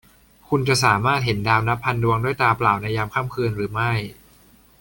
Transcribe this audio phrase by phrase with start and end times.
[0.49, 3.91] คุณจะสามารถเห็นดาวนับพันดวงด้วยตาเปล่าในยามค่ำคืนหรือไม่?